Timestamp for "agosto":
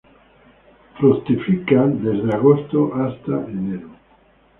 2.39-2.79